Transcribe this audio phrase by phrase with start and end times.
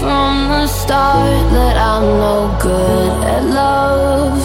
[0.00, 4.38] from the start that I'm no good at love.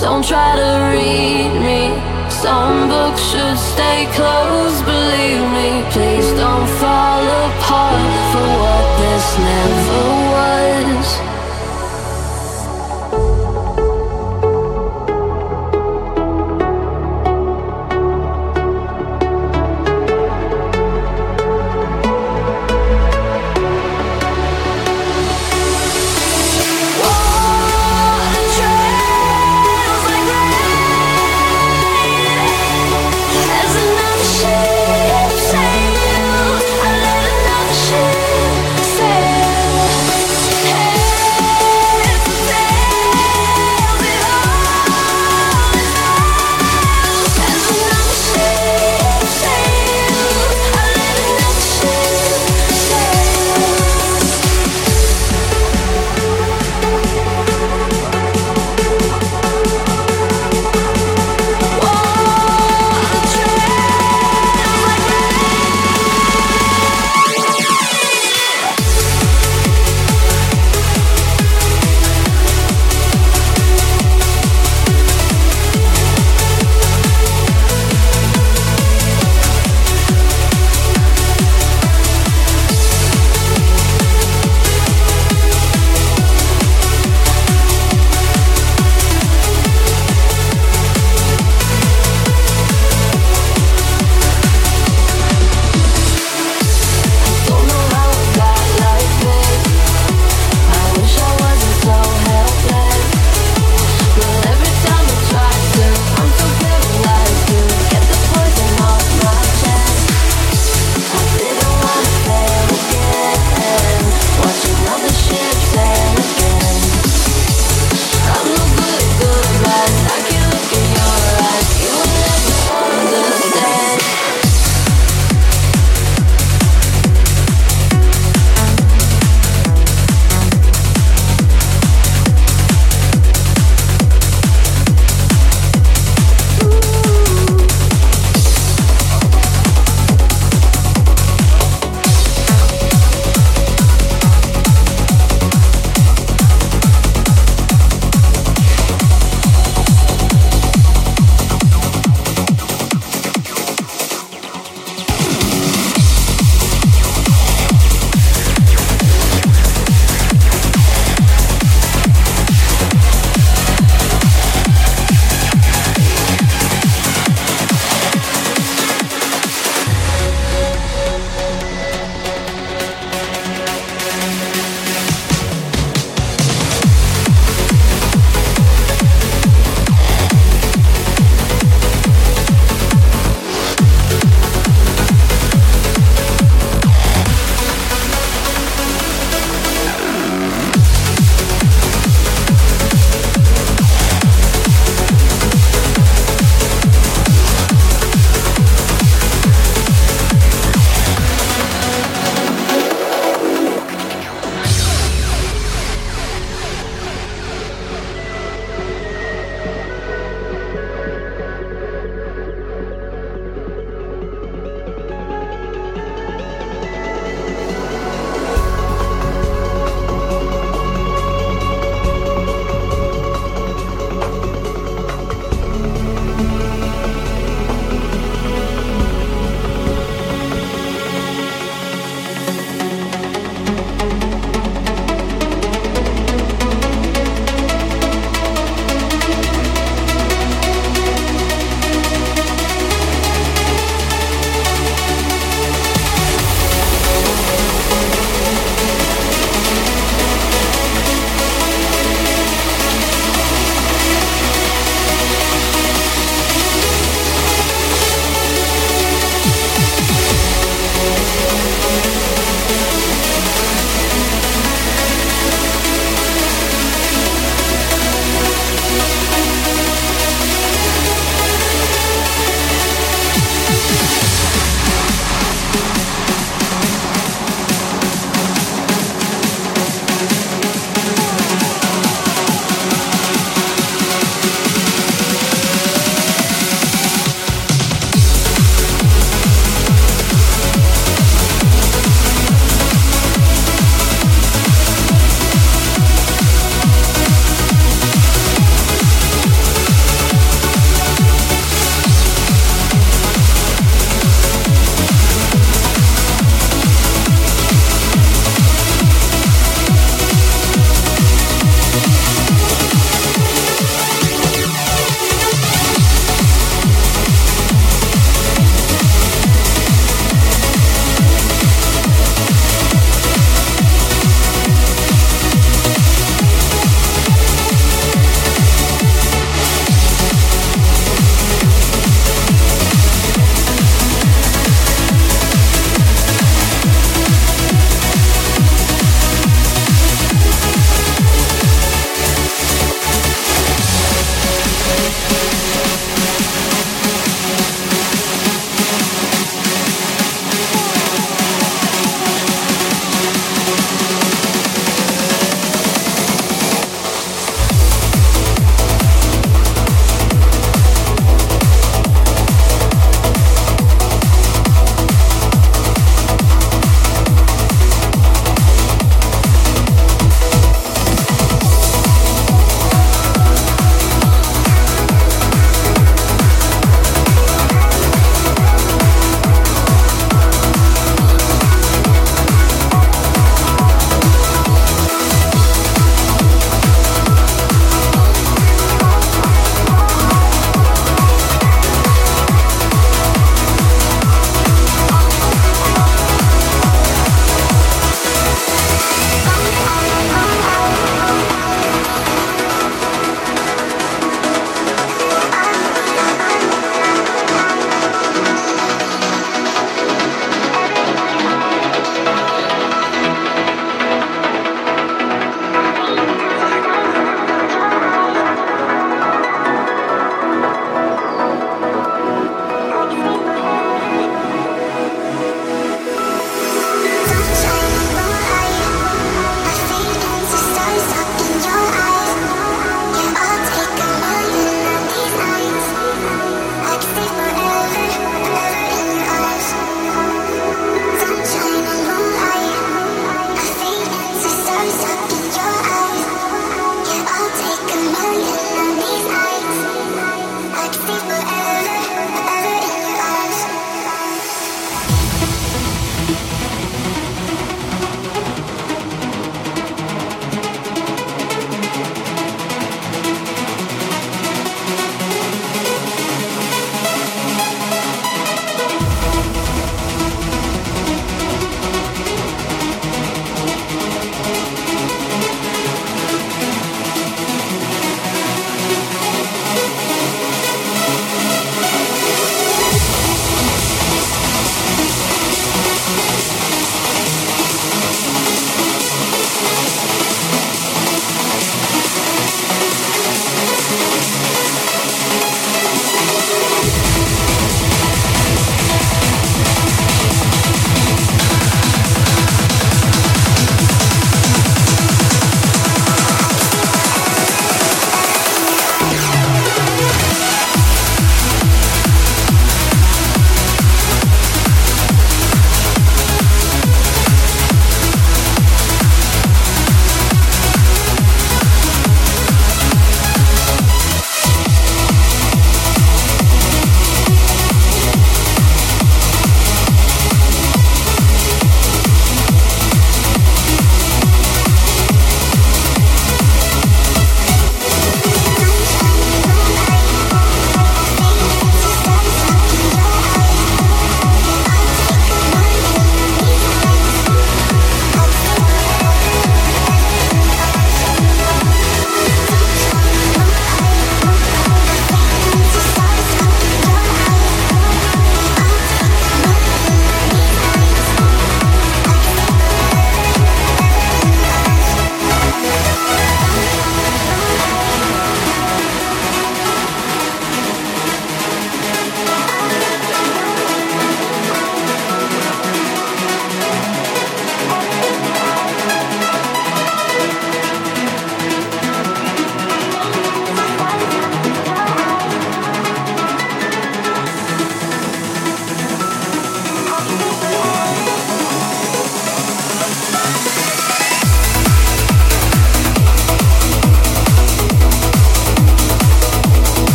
[0.00, 1.80] Don't try to read me.
[2.30, 5.03] Some books should stay closed.